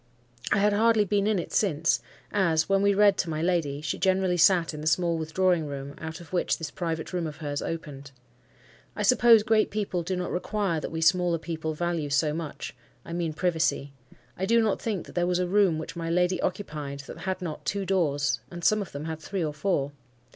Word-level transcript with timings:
I 0.51 0.57
had 0.57 0.73
hardly 0.73 1.05
been 1.05 1.27
in 1.27 1.37
it 1.37 1.51
since; 1.51 2.01
as, 2.31 2.67
when 2.67 2.81
we 2.81 2.95
read 2.95 3.19
to 3.19 3.29
my 3.29 3.39
lady, 3.43 3.81
she 3.81 3.99
generally 3.99 4.35
sat 4.35 4.73
in 4.73 4.81
the 4.81 4.87
small 4.87 5.15
withdrawing 5.15 5.67
room 5.67 5.93
out 5.99 6.19
of 6.19 6.33
which 6.33 6.57
this 6.57 6.71
private 6.71 7.13
room 7.13 7.27
of 7.27 7.37
hers 7.37 7.61
opened. 7.61 8.09
I 8.95 9.03
suppose 9.03 9.43
great 9.43 9.69
people 9.69 10.01
do 10.01 10.15
not 10.15 10.31
require 10.31 10.79
what 10.81 10.91
we 10.91 11.01
smaller 11.01 11.37
people 11.37 11.75
value 11.75 12.09
so 12.09 12.33
much,—I 12.33 13.13
mean 13.13 13.33
privacy. 13.33 13.93
I 14.35 14.47
do 14.47 14.59
not 14.59 14.81
think 14.81 15.05
that 15.05 15.13
there 15.13 15.27
was 15.27 15.37
a 15.37 15.45
room 15.47 15.77
which 15.77 15.95
my 15.95 16.09
lady 16.09 16.41
occupied 16.41 17.01
that 17.01 17.19
had 17.19 17.39
not 17.39 17.63
two 17.63 17.85
doors, 17.85 18.39
and 18.49 18.63
some 18.63 18.81
of 18.81 18.91
them 18.93 19.05
had 19.05 19.19
three 19.19 19.45
or 19.45 19.53
four. 19.53 19.91